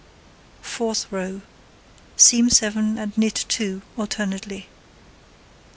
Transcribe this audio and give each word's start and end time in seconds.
Fourth 0.63 1.05
row: 1.11 1.41
Seam 2.17 2.49
7, 2.49 2.97
and 2.97 3.15
knit 3.15 3.45
2 3.49 3.83
alternately. 3.99 4.67